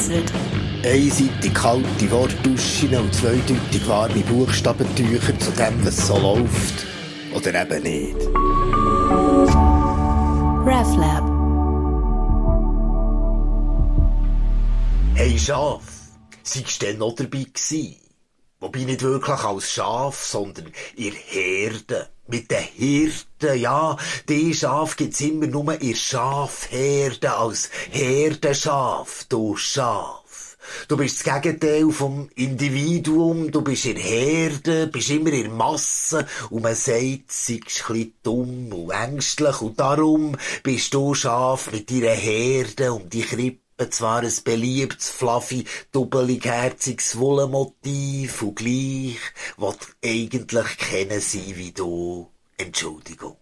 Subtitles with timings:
[0.00, 0.32] vereinzelt.
[0.84, 6.86] Einseitig kalte Wortduschen und zweideutig warme Buchstabentücher zu dem, was so läuft.
[7.34, 8.16] Oder eben nicht.
[10.66, 11.30] RefLab.
[15.14, 15.82] Hey Schaf,
[16.42, 17.96] seist du denn noch dabei gewesen?
[18.60, 22.10] Wobei nicht wirklich als Schaf, sondern ihr Herde.
[22.26, 23.96] Mit den Hirten, ja.
[24.28, 30.58] Die Schaf gibt's immer nur ihr Schafherde als Herdenschaf, du Schaf.
[30.88, 36.62] Du bist das Gegenteil vom Individuum, du bist in Herde, bist immer in Masse und
[36.62, 43.08] man sagt, bisschen dumm und ängstlich und darum bist du Schaf mit deiner Herde um
[43.08, 49.18] die Krippe zwar ein beliebtes, fluffy, dubbelig herziges Wollenmotiv und gleich,
[49.56, 52.28] was eigentlich kennen sie wie du.
[52.58, 53.36] Entschuldigung.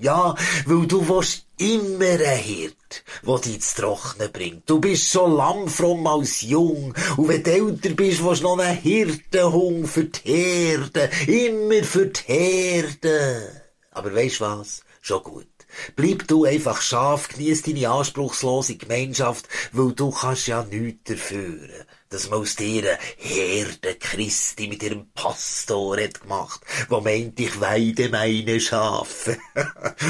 [0.00, 4.70] Ja, weil du willst immer ein Hirt, der dich zu trocknen bringt.
[4.70, 6.94] Du bist so lammfromm als jung.
[7.16, 11.10] Und wenn du älter bist, willst du noch einen Hirtenhung für die Herde.
[11.26, 13.62] Immer für die Herde.
[13.90, 14.82] Aber weisst was?
[15.00, 15.57] Schon gut.
[15.96, 21.68] Bleib du einfach scharf, genieß deine anspruchslose Gemeinschaft, weil du kannst ja nichts dafür,
[22.10, 28.08] dass man aus dir Herde Christi mit ihrem Pastor hat gemacht, wo meint, ich weide
[28.08, 29.36] meine Schafe.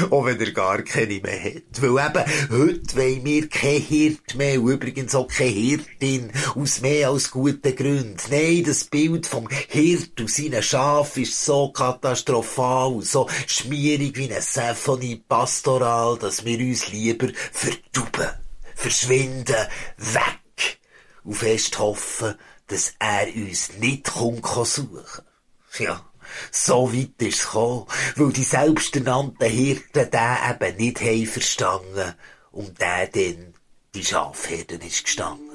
[0.09, 1.81] auch wenn er gar keine mehr hat.
[1.81, 7.09] Weil eben, heute wollen wir kein Hirt mehr, und übrigens auch keine Hirtin, aus mehr
[7.09, 8.17] als guten Gründen.
[8.29, 14.41] Nein, das Bild vom Hirt und seinen Schaf ist so katastrophal, so schmierig wie eine
[14.41, 18.29] Symphonie pastoral, dass wir uns lieber verduben,
[18.75, 20.39] verschwinden, weg
[21.29, 22.33] und fest hoffen,
[22.65, 25.23] dass er uns nicht kommt suchen
[25.77, 26.03] Ja,
[26.51, 27.85] so weit ist es gekommen,
[28.15, 32.15] weil die selbsternannten Hirten den eben nicht haben verstanden
[32.51, 33.53] und der dann
[33.93, 35.48] die Schafherden ist gestanden.